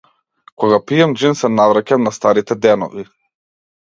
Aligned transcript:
Кога 0.61 0.79
пијам 0.91 1.13
џин 1.23 1.37
се 1.41 1.51
навраќам 1.59 2.07
на 2.09 2.13
старите 2.19 2.57
денови. 2.63 3.05